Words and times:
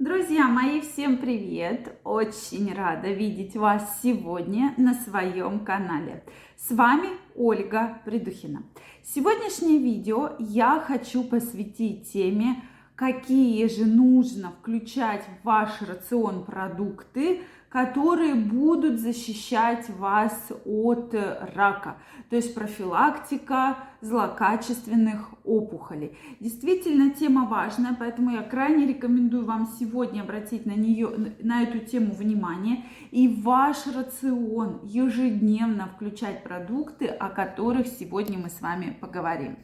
Друзья 0.00 0.48
мои, 0.48 0.80
всем 0.80 1.18
привет! 1.18 1.94
Очень 2.04 2.72
рада 2.72 3.08
видеть 3.12 3.54
вас 3.54 4.00
сегодня 4.02 4.72
на 4.78 4.94
своем 4.94 5.62
канале. 5.62 6.24
С 6.56 6.70
вами 6.70 7.10
Ольга 7.36 8.00
Придухина. 8.06 8.62
Сегодняшнее 9.02 9.76
видео 9.76 10.36
я 10.38 10.80
хочу 10.80 11.22
посвятить 11.22 12.10
теме, 12.10 12.62
какие 13.00 13.66
же 13.66 13.86
нужно 13.86 14.50
включать 14.50 15.24
в 15.24 15.46
ваш 15.46 15.80
рацион 15.80 16.44
продукты, 16.44 17.40
которые 17.70 18.34
будут 18.34 19.00
защищать 19.00 19.88
вас 19.88 20.52
от 20.66 21.14
рака, 21.54 21.96
то 22.28 22.36
есть 22.36 22.54
профилактика 22.54 23.78
злокачественных 24.02 25.30
опухолей. 25.44 26.14
Действительно, 26.40 27.10
тема 27.14 27.46
важная, 27.46 27.96
поэтому 27.98 28.32
я 28.32 28.42
крайне 28.42 28.86
рекомендую 28.86 29.46
вам 29.46 29.66
сегодня 29.78 30.20
обратить 30.20 30.66
на 30.66 30.72
нее, 30.72 31.34
на 31.40 31.62
эту 31.62 31.78
тему 31.78 32.12
внимание 32.12 32.84
и 33.12 33.28
ваш 33.28 33.86
рацион 33.86 34.80
ежедневно 34.84 35.86
включать 35.86 36.44
продукты, 36.44 37.06
о 37.06 37.30
которых 37.30 37.86
сегодня 37.86 38.36
мы 38.38 38.50
с 38.50 38.60
вами 38.60 38.94
поговорим. 39.00 39.56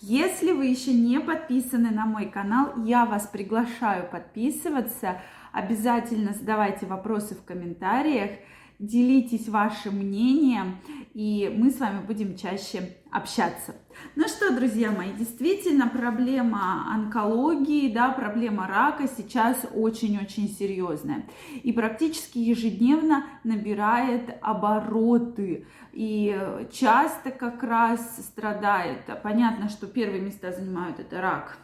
Если 0.00 0.52
вы 0.52 0.66
еще 0.66 0.92
не 0.92 1.20
подписаны 1.20 1.90
на 1.90 2.06
мой 2.06 2.26
канал, 2.26 2.72
я 2.84 3.04
вас 3.04 3.26
приглашаю 3.26 4.08
подписываться– 4.10 5.20
Обязательно 5.52 6.34
задавайте 6.34 6.86
вопросы 6.86 7.34
в 7.34 7.42
комментариях, 7.42 8.30
делитесь 8.78 9.48
вашим 9.48 9.96
мнением, 9.96 10.76
и 11.12 11.52
мы 11.56 11.70
с 11.70 11.80
вами 11.80 12.06
будем 12.06 12.36
чаще 12.36 12.96
общаться. 13.10 13.74
Ну 14.14 14.28
что, 14.28 14.54
друзья 14.54 14.92
мои, 14.92 15.12
действительно 15.12 15.88
проблема 15.88 16.86
онкологии, 16.94 17.92
да, 17.92 18.10
проблема 18.10 18.68
рака 18.68 19.08
сейчас 19.08 19.66
очень-очень 19.74 20.48
серьезная 20.48 21.24
и 21.62 21.72
практически 21.72 22.38
ежедневно 22.38 23.24
набирает 23.42 24.38
обороты 24.42 25.66
и 25.92 26.38
часто 26.70 27.30
как 27.30 27.64
раз 27.64 28.18
страдает. 28.18 29.00
Понятно, 29.22 29.68
что 29.68 29.88
первые 29.88 30.20
места 30.20 30.52
занимают 30.52 31.00
это 31.00 31.20
рак 31.20 31.58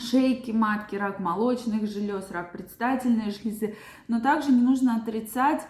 шейки 0.00 0.52
матки, 0.52 0.96
рак 0.96 1.20
молочных 1.20 1.86
желез, 1.86 2.30
рак 2.30 2.52
предстательной 2.52 3.30
железы. 3.30 3.76
Но 4.08 4.20
также 4.20 4.50
не 4.50 4.62
нужно 4.62 4.96
отрицать, 4.96 5.60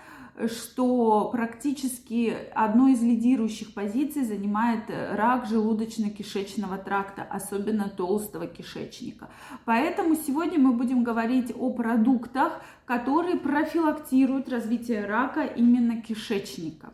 что 0.48 1.28
практически 1.30 2.34
одной 2.55 2.92
из 2.92 3.02
лидирующих 3.02 3.75
позиций 3.75 4.25
занимает 4.25 4.84
рак 4.89 5.47
желудочно-кишечного 5.47 6.83
тракта, 6.83 7.22
особенно 7.22 7.89
толстого 7.89 8.47
кишечника. 8.47 9.28
Поэтому 9.64 10.16
сегодня 10.16 10.58
мы 10.58 10.72
будем 10.72 11.05
говорить 11.05 11.52
о 11.56 11.70
продуктах, 11.70 12.62
которые 12.86 13.36
профилактируют 13.36 14.48
развитие 14.48 15.05
рака 15.06 15.42
именно 15.44 16.00
кишечника. 16.00 16.92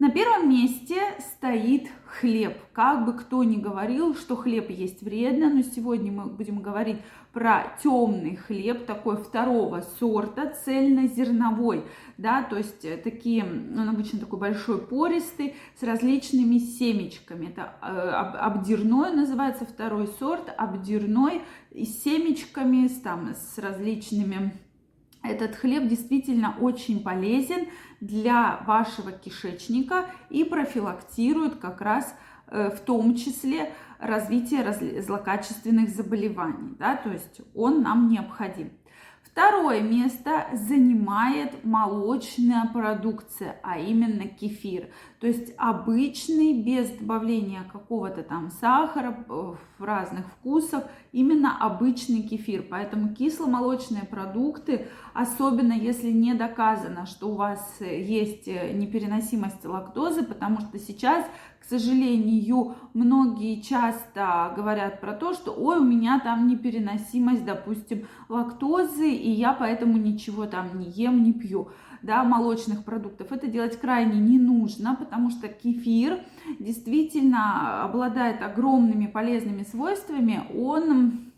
На 0.00 0.10
первом 0.10 0.48
месте 0.48 0.96
стоит 1.18 1.90
хлеб. 2.06 2.56
Как 2.72 3.04
бы 3.04 3.12
кто 3.12 3.44
ни 3.44 3.56
говорил, 3.56 4.14
что 4.14 4.34
хлеб 4.34 4.70
есть 4.70 5.02
вредно, 5.02 5.50
но 5.50 5.60
сегодня 5.60 6.10
мы 6.10 6.24
будем 6.24 6.62
говорить 6.62 6.96
про 7.32 7.76
темный 7.82 8.36
хлеб, 8.36 8.86
такой 8.86 9.16
второго 9.16 9.84
сорта, 9.98 10.52
цельнозерновой, 10.64 11.84
да, 12.18 12.42
то 12.42 12.56
есть 12.56 12.84
э, 12.84 12.96
такие, 12.96 13.44
он 13.44 13.88
обычно 13.88 14.18
такой 14.18 14.38
большой 14.38 14.78
пористый, 14.78 15.54
с 15.78 15.82
различными 15.82 16.58
семечками. 16.58 17.46
Это 17.46 17.74
э, 17.82 17.86
обдирной 17.86 19.12
называется 19.12 19.64
второй 19.64 20.08
сорт, 20.18 20.52
обдирной 20.56 21.42
и 21.70 21.84
семечками, 21.84 22.88
с, 22.88 23.00
там, 23.00 23.34
с 23.34 23.58
различными 23.58 24.52
этот 25.22 25.54
хлеб 25.54 25.86
действительно 25.86 26.56
очень 26.60 27.02
полезен 27.02 27.66
для 28.00 28.62
вашего 28.66 29.12
кишечника 29.12 30.06
и 30.30 30.44
профилактирует 30.44 31.56
как 31.56 31.82
раз 31.82 32.14
в 32.50 32.80
том 32.84 33.14
числе 33.14 33.72
развитие 33.98 35.02
злокачественных 35.02 35.90
заболеваний. 35.90 36.74
Да? 36.78 36.96
То 36.96 37.10
есть 37.10 37.40
он 37.54 37.82
нам 37.82 38.08
необходим. 38.08 38.72
Второе 39.32 39.80
место 39.80 40.46
занимает 40.54 41.64
молочная 41.64 42.68
продукция, 42.72 43.60
а 43.62 43.78
именно 43.78 44.26
кефир. 44.26 44.88
То 45.20 45.28
есть 45.28 45.54
обычный, 45.56 46.62
без 46.62 46.90
добавления 46.90 47.62
какого-то 47.72 48.24
там 48.24 48.50
сахара, 48.50 49.16
в 49.28 49.56
разных 49.78 50.26
вкусов, 50.26 50.82
именно 51.12 51.56
обычный 51.58 52.22
кефир. 52.22 52.66
Поэтому 52.68 53.14
кисломолочные 53.14 54.04
продукты, 54.04 54.88
особенно 55.14 55.74
если 55.74 56.10
не 56.10 56.34
доказано, 56.34 57.06
что 57.06 57.28
у 57.28 57.34
вас 57.34 57.76
есть 57.80 58.48
непереносимость 58.48 59.64
лактозы, 59.64 60.24
потому 60.24 60.60
что 60.60 60.78
сейчас 60.78 61.24
к 61.60 61.64
сожалению, 61.70 62.74
многие 62.94 63.60
часто 63.60 64.52
говорят 64.56 65.00
про 65.00 65.12
то, 65.12 65.34
что 65.34 65.52
ой, 65.52 65.78
у 65.78 65.84
меня 65.84 66.18
там 66.18 66.48
непереносимость, 66.48 67.44
допустим, 67.44 68.06
лактозы, 68.28 69.14
и 69.20 69.30
я 69.30 69.52
поэтому 69.52 69.98
ничего 69.98 70.46
там 70.46 70.78
не 70.78 70.90
ем, 70.90 71.22
не 71.22 71.32
пью 71.32 71.68
да, 72.02 72.24
молочных 72.24 72.84
продуктов. 72.84 73.30
Это 73.32 73.46
делать 73.46 73.78
крайне 73.78 74.18
не 74.18 74.38
нужно, 74.38 74.96
потому 74.96 75.30
что 75.30 75.48
кефир 75.48 76.20
действительно 76.58 77.84
обладает 77.84 78.42
огромными 78.42 79.06
полезными 79.06 79.62
свойствами. 79.64 80.44
Он 80.54 81.30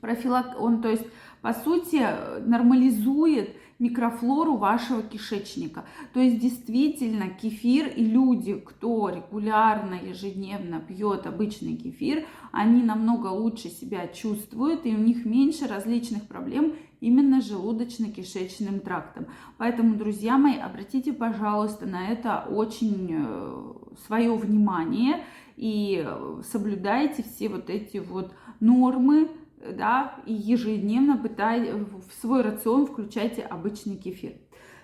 профилак, 0.00 0.60
он, 0.60 0.82
то 0.82 0.88
есть, 0.88 1.06
по 1.40 1.54
сути, 1.54 2.06
нормализует 2.46 3.56
микрофлору 3.78 4.56
вашего 4.56 5.02
кишечника. 5.02 5.84
То 6.12 6.20
есть 6.20 6.38
действительно 6.38 7.28
кефир 7.28 7.88
и 7.88 8.04
люди, 8.04 8.54
кто 8.54 9.08
регулярно, 9.08 9.94
ежедневно 9.94 10.80
пьет 10.80 11.26
обычный 11.26 11.76
кефир, 11.76 12.26
они 12.52 12.82
намного 12.82 13.28
лучше 13.28 13.68
себя 13.68 14.06
чувствуют 14.08 14.86
и 14.86 14.94
у 14.94 14.98
них 14.98 15.24
меньше 15.24 15.66
различных 15.66 16.26
проблем 16.28 16.74
именно 17.00 17.40
желудочно-кишечным 17.40 18.80
трактом. 18.80 19.26
Поэтому, 19.58 19.96
друзья 19.96 20.38
мои, 20.38 20.56
обратите, 20.56 21.12
пожалуйста, 21.12 21.84
на 21.84 22.08
это 22.08 22.46
очень 22.48 23.08
э, 23.10 23.74
свое 24.06 24.34
внимание 24.34 25.22
и 25.56 26.06
соблюдайте 26.50 27.22
все 27.22 27.48
вот 27.48 27.68
эти 27.68 27.98
вот 27.98 28.32
нормы, 28.60 29.28
да, 29.72 30.16
и 30.26 30.32
ежедневно 30.32 31.16
пытай, 31.16 31.72
в 31.72 32.12
свой 32.20 32.42
рацион 32.42 32.86
включайте 32.86 33.42
обычный 33.42 33.96
кефир. 33.96 34.34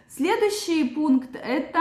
Следующий 0.09 0.85
пункт 0.85 1.37
это 1.41 1.81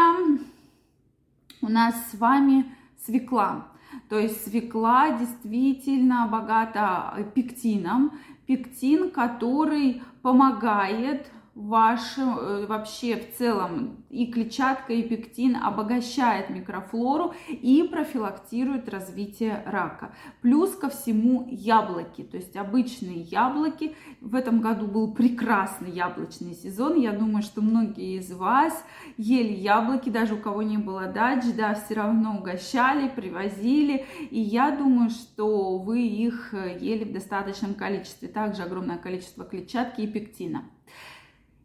у 1.62 1.68
нас 1.68 2.12
с 2.12 2.20
вами 2.20 2.66
свекла. 3.04 3.68
То 4.08 4.20
есть 4.20 4.44
свекла 4.44 5.18
действительно 5.18 6.28
богата 6.28 7.28
пектином. 7.34 8.20
Пектин, 8.46 9.12
который 9.12 10.02
помогает 10.22 11.32
ваш 11.60 12.18
э, 12.18 12.66
вообще 12.68 13.18
в 13.18 13.38
целом 13.38 14.06
и 14.10 14.32
клетчатка, 14.32 14.94
и 14.94 15.04
пектин 15.04 15.58
обогащает 15.58 16.50
микрофлору 16.50 17.34
и 17.50 17.84
профилактирует 17.84 18.88
развитие 18.88 19.62
рака. 19.66 20.16
Плюс 20.42 20.74
ко 20.76 20.90
всему 20.90 21.46
яблоки, 21.52 22.22
то 22.22 22.38
есть 22.38 22.56
обычные 22.56 23.20
яблоки. 23.24 23.94
В 24.22 24.36
этом 24.36 24.62
году 24.62 24.88
был 24.88 25.14
прекрасный 25.14 25.92
яблочный 25.92 26.54
сезон. 26.54 26.96
Я 26.96 27.12
думаю, 27.12 27.44
что 27.44 27.62
многие 27.62 28.20
из 28.20 28.32
вас 28.32 28.82
ели 29.18 29.52
яблоки, 29.52 30.10
даже 30.10 30.36
у 30.36 30.38
кого 30.38 30.62
не 30.62 30.78
было 30.78 31.08
дач, 31.08 31.44
да, 31.58 31.74
все 31.74 31.96
равно 31.96 32.38
угощали, 32.38 33.10
привозили. 33.10 34.06
И 34.32 34.40
я 34.40 34.72
думаю, 34.72 35.10
что 35.10 35.78
вы 35.78 36.04
их 36.08 36.54
ели 36.54 37.04
в 37.04 37.12
достаточном 37.12 37.74
количестве. 37.74 38.30
Также 38.30 38.64
огромное 38.64 38.98
количество 38.98 39.44
клетчатки 39.44 40.02
и 40.02 40.08
пектина. 40.08 40.64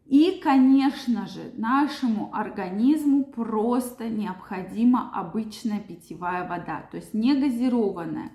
И, 0.05 0.39
конечно 0.43 1.25
же, 1.25 1.51
нашему 1.57 2.29
организму 2.31 3.23
просто 3.23 4.07
необходима 4.07 5.11
обычная 5.11 5.79
питьевая 5.79 6.47
вода, 6.47 6.87
то 6.91 6.97
есть 6.97 7.15
не 7.15 7.33
газированная. 7.33 8.29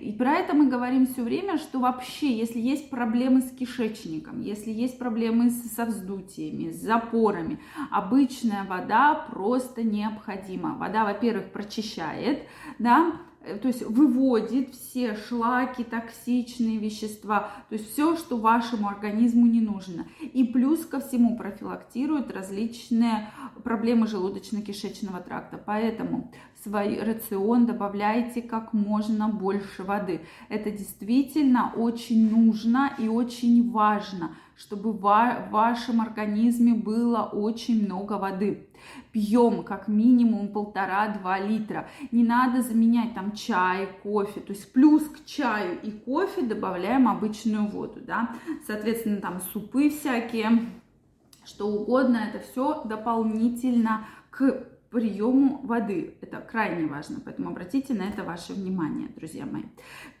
И 0.00 0.12
про 0.12 0.34
это 0.34 0.54
мы 0.54 0.68
говорим 0.68 1.04
все 1.06 1.22
время, 1.22 1.58
что 1.58 1.80
вообще, 1.80 2.32
если 2.32 2.60
есть 2.60 2.90
проблемы 2.90 3.40
с 3.40 3.50
кишечником, 3.50 4.40
если 4.40 4.70
есть 4.70 5.00
проблемы 5.00 5.50
со 5.50 5.84
вздутиями, 5.84 6.70
с 6.70 6.80
запорами, 6.80 7.58
обычная 7.90 8.62
вода 8.62 9.26
просто 9.28 9.82
необходима. 9.82 10.76
Вода, 10.76 11.04
во-первых, 11.04 11.50
прочищает, 11.50 12.46
да, 12.78 13.14
то 13.62 13.68
есть 13.68 13.82
выводит 13.82 14.74
все 14.74 15.16
шлаки, 15.16 15.84
токсичные 15.84 16.78
вещества, 16.78 17.50
то 17.68 17.74
есть 17.74 17.92
все, 17.92 18.16
что 18.16 18.36
вашему 18.36 18.88
организму 18.88 19.46
не 19.46 19.60
нужно. 19.60 20.06
И 20.20 20.44
плюс 20.44 20.84
ко 20.84 21.00
всему 21.00 21.36
профилактирует 21.36 22.32
различные 22.32 23.30
проблемы 23.62 24.06
желудочно-кишечного 24.06 25.22
тракта. 25.22 25.62
Поэтому 25.64 26.32
в 26.54 26.62
свой 26.64 27.00
рацион 27.00 27.66
добавляйте 27.66 28.42
как 28.42 28.72
можно 28.72 29.28
больше 29.28 29.82
воды. 29.82 30.22
Это 30.48 30.70
действительно 30.70 31.72
очень 31.76 32.30
нужно 32.30 32.92
и 32.98 33.08
очень 33.08 33.70
важно, 33.70 34.32
чтобы 34.56 34.92
в 34.92 35.00
вашем 35.00 36.00
организме 36.00 36.74
было 36.74 37.22
очень 37.22 37.84
много 37.84 38.14
воды. 38.14 38.68
Пьем 39.12 39.62
как 39.62 39.88
минимум 39.88 40.48
полтора-два 40.48 41.38
литра. 41.38 41.88
Не 42.12 42.24
надо 42.24 42.62
заменять 42.62 43.14
там 43.14 43.32
чай, 43.32 43.88
кофе. 44.02 44.40
То 44.40 44.52
есть 44.52 44.72
плюс 44.72 45.04
к 45.04 45.24
чаю 45.24 45.80
и 45.82 45.90
кофе 45.90 46.42
добавляем 46.42 47.08
обычную 47.08 47.66
воду. 47.66 48.00
Да? 48.00 48.30
Соответственно, 48.66 49.20
там 49.20 49.40
супы 49.52 49.90
всякие, 49.90 50.66
что 51.44 51.68
угодно. 51.68 52.18
Это 52.28 52.44
все 52.44 52.82
дополнительно 52.84 54.06
к 54.30 54.66
приему 54.96 55.60
воды. 55.62 56.14
Это 56.22 56.38
крайне 56.40 56.86
важно, 56.86 57.20
поэтому 57.22 57.50
обратите 57.50 57.92
на 57.92 58.04
это 58.04 58.24
ваше 58.24 58.54
внимание, 58.54 59.10
друзья 59.14 59.44
мои. 59.44 59.64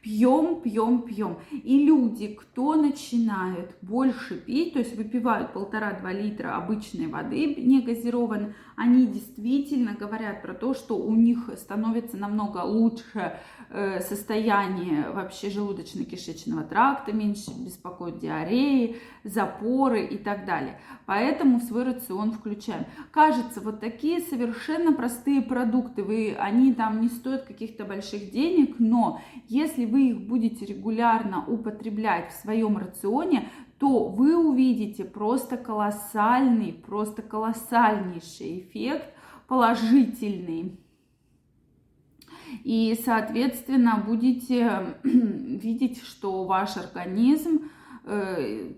Пьем, 0.02 0.60
пьем, 0.60 1.00
пьем. 1.00 1.38
И 1.50 1.86
люди, 1.86 2.34
кто 2.34 2.74
начинают 2.74 3.74
больше 3.80 4.36
пить, 4.38 4.74
то 4.74 4.80
есть 4.80 4.94
выпивают 4.94 5.54
полтора-два 5.54 6.12
литра 6.12 6.58
обычной 6.58 7.06
воды 7.06 7.54
не 7.54 7.80
газированной, 7.80 8.52
они 8.76 9.06
действительно 9.06 9.94
говорят 9.94 10.42
про 10.42 10.52
то, 10.52 10.74
что 10.74 10.98
у 10.98 11.14
них 11.14 11.50
становится 11.56 12.18
намного 12.18 12.58
лучше 12.58 13.40
э, 13.70 14.00
состояние 14.00 15.08
вообще 15.08 15.48
желудочно-кишечного 15.48 16.68
тракта, 16.68 17.14
меньше 17.14 17.50
беспокоит 17.64 18.18
диареи, 18.18 18.96
запоры 19.24 20.04
и 20.04 20.18
так 20.18 20.44
далее. 20.44 20.78
Поэтому 21.06 21.60
в 21.60 21.62
свой 21.62 21.84
рацион 21.84 22.32
включаем. 22.32 22.84
Кажется, 23.10 23.62
вот 23.62 23.80
такие 23.80 24.20
совершенно 24.20 24.65
простые 24.96 25.42
продукты, 25.42 26.02
вы, 26.02 26.34
они 26.38 26.72
там 26.72 27.00
не 27.00 27.08
стоят 27.08 27.44
каких-то 27.44 27.84
больших 27.84 28.30
денег, 28.30 28.76
но 28.78 29.20
если 29.48 29.84
вы 29.84 30.08
их 30.10 30.20
будете 30.26 30.66
регулярно 30.66 31.44
употреблять 31.46 32.32
в 32.32 32.40
своем 32.40 32.76
рационе, 32.76 33.48
то 33.78 34.08
вы 34.08 34.36
увидите 34.36 35.04
просто 35.04 35.56
колоссальный, 35.56 36.72
просто 36.72 37.22
колоссальнейший 37.22 38.60
эффект 38.60 39.12
положительный. 39.46 40.78
И, 42.64 42.98
соответственно, 43.04 44.02
будете 44.06 44.96
видеть, 45.02 46.02
что 46.02 46.44
ваш 46.44 46.76
организм 46.76 47.70
э, 48.04 48.72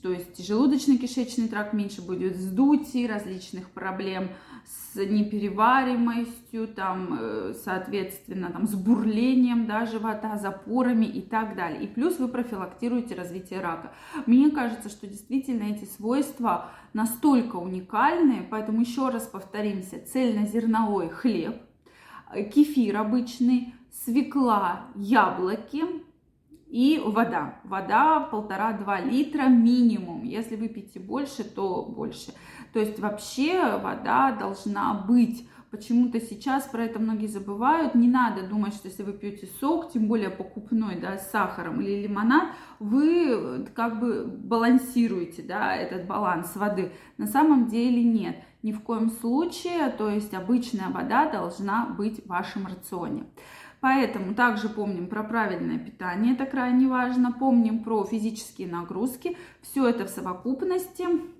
то 0.00 0.12
есть 0.12 0.48
желудочно-кишечный 0.48 1.48
тракт 1.48 1.72
меньше 1.72 2.00
будет 2.00 2.36
вздутий, 2.36 3.06
различных 3.06 3.70
проблем 3.70 4.28
с 4.66 4.96
непереваримостью, 4.96 6.68
там, 6.68 7.18
э, 7.20 7.54
соответственно, 7.54 8.50
там, 8.50 8.66
с 8.66 8.74
бурлением 8.74 9.66
да, 9.66 9.86
живота, 9.86 10.38
запорами 10.38 11.06
и 11.06 11.20
так 11.20 11.54
далее. 11.54 11.84
И 11.84 11.86
плюс 11.86 12.18
вы 12.18 12.28
профилактируете 12.28 13.14
развитие 13.14 13.60
рака. 13.60 13.92
Мне 14.26 14.50
кажется, 14.50 14.88
что 14.88 15.06
действительно 15.06 15.64
эти 15.64 15.84
свойства 15.84 16.70
настолько 16.92 17.56
уникальные, 17.56 18.42
поэтому 18.42 18.80
еще 18.80 19.10
раз 19.10 19.24
повторимся, 19.26 20.00
цельнозерновой 20.04 21.10
хлеб, 21.10 21.56
э, 22.32 22.42
кефир 22.44 22.96
обычный, 22.96 23.74
свекла, 23.92 24.86
яблоки, 24.94 25.84
и 26.68 27.00
вода. 27.04 27.60
Вода 27.64 28.20
полтора-два 28.20 29.00
литра 29.00 29.44
минимум. 29.44 30.24
Если 30.24 30.56
вы 30.56 30.68
пьете 30.68 31.00
больше, 31.00 31.44
то 31.44 31.82
больше. 31.82 32.32
То 32.72 32.80
есть 32.80 32.98
вообще 32.98 33.78
вода 33.78 34.32
должна 34.32 34.94
быть. 34.94 35.48
Почему-то 35.76 36.22
сейчас 36.22 36.64
про 36.64 36.84
это 36.84 36.98
многие 36.98 37.26
забывают. 37.26 37.94
Не 37.94 38.08
надо 38.08 38.48
думать, 38.48 38.72
что 38.72 38.88
если 38.88 39.02
вы 39.02 39.12
пьете 39.12 39.46
сок, 39.60 39.92
тем 39.92 40.08
более 40.08 40.30
покупной, 40.30 40.98
да, 40.98 41.18
с 41.18 41.30
сахаром 41.30 41.82
или 41.82 42.04
лимонад, 42.04 42.48
вы 42.78 43.66
как 43.74 44.00
бы 44.00 44.24
балансируете, 44.24 45.42
да, 45.42 45.76
этот 45.76 46.06
баланс 46.06 46.56
воды. 46.56 46.92
На 47.18 47.26
самом 47.26 47.68
деле 47.68 48.02
нет. 48.02 48.36
Ни 48.62 48.72
в 48.72 48.80
коем 48.80 49.10
случае, 49.10 49.90
то 49.90 50.08
есть 50.08 50.32
обычная 50.32 50.88
вода 50.88 51.30
должна 51.30 51.84
быть 51.84 52.24
в 52.24 52.28
вашем 52.28 52.66
рационе. 52.66 53.24
Поэтому 53.80 54.34
также 54.34 54.70
помним 54.70 55.08
про 55.08 55.22
правильное 55.24 55.78
питание, 55.78 56.32
это 56.32 56.46
крайне 56.46 56.88
важно. 56.88 57.32
Помним 57.32 57.84
про 57.84 58.02
физические 58.04 58.68
нагрузки. 58.68 59.36
Все 59.60 59.86
это 59.86 60.06
в 60.06 60.08
совокупности 60.08 61.02
э, 61.02 61.35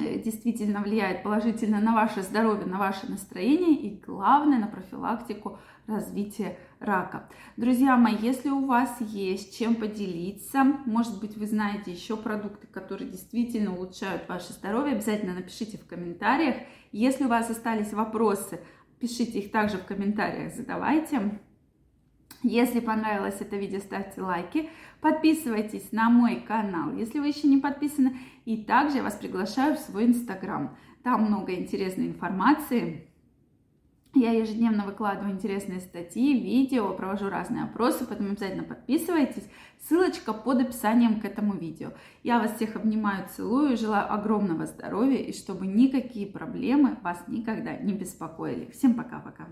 действительно 0.00 0.80
влияет 0.80 1.22
положительно 1.22 1.80
на 1.80 1.94
ваше 1.94 2.22
здоровье, 2.22 2.66
на 2.66 2.78
ваше 2.78 3.10
настроение 3.10 3.74
и 3.74 4.00
главное 4.00 4.58
на 4.58 4.66
профилактику 4.66 5.58
развития 5.86 6.58
рака. 6.80 7.28
Друзья 7.56 7.96
мои, 7.96 8.16
если 8.16 8.50
у 8.50 8.66
вас 8.66 9.00
есть 9.00 9.58
чем 9.58 9.74
поделиться, 9.74 10.64
может 10.86 11.20
быть 11.20 11.36
вы 11.36 11.46
знаете 11.46 11.92
еще 11.92 12.16
продукты, 12.16 12.66
которые 12.66 13.10
действительно 13.10 13.74
улучшают 13.74 14.28
ваше 14.28 14.52
здоровье, 14.52 14.94
обязательно 14.94 15.34
напишите 15.34 15.78
в 15.78 15.86
комментариях. 15.86 16.56
Если 16.92 17.24
у 17.24 17.28
вас 17.28 17.50
остались 17.50 17.92
вопросы, 17.92 18.60
пишите 19.00 19.40
их 19.40 19.50
также 19.50 19.78
в 19.78 19.84
комментариях, 19.84 20.54
задавайте. 20.54 21.40
Если 22.42 22.80
понравилось 22.80 23.36
это 23.40 23.56
видео, 23.56 23.78
ставьте 23.78 24.20
лайки, 24.20 24.68
подписывайтесь 25.00 25.92
на 25.92 26.10
мой 26.10 26.36
канал, 26.40 26.92
если 26.92 27.20
вы 27.20 27.28
еще 27.28 27.46
не 27.46 27.58
подписаны. 27.58 28.18
И 28.44 28.64
также 28.64 28.96
я 28.96 29.02
вас 29.04 29.14
приглашаю 29.14 29.76
в 29.76 29.78
свой 29.78 30.06
инстаграм. 30.06 30.76
Там 31.04 31.24
много 31.26 31.54
интересной 31.54 32.06
информации. 32.06 33.08
Я 34.14 34.32
ежедневно 34.32 34.84
выкладываю 34.84 35.32
интересные 35.32 35.80
статьи, 35.80 36.38
видео, 36.38 36.92
провожу 36.92 37.30
разные 37.30 37.64
опросы, 37.64 38.04
поэтому 38.06 38.30
обязательно 38.30 38.64
подписывайтесь. 38.64 39.48
Ссылочка 39.80 40.34
под 40.34 40.60
описанием 40.60 41.20
к 41.20 41.24
этому 41.24 41.54
видео. 41.54 41.92
Я 42.22 42.38
вас 42.38 42.56
всех 42.56 42.76
обнимаю, 42.76 43.26
целую, 43.34 43.76
желаю 43.76 44.12
огромного 44.12 44.66
здоровья 44.66 45.16
и 45.16 45.32
чтобы 45.32 45.66
никакие 45.66 46.26
проблемы 46.26 46.98
вас 47.02 47.22
никогда 47.26 47.74
не 47.76 47.94
беспокоили. 47.94 48.70
Всем 48.70 48.94
пока-пока. 48.94 49.46